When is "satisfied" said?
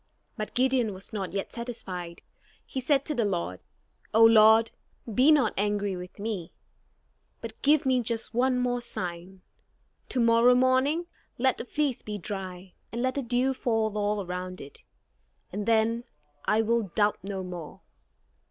1.53-2.23